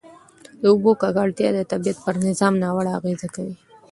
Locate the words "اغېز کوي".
2.99-3.55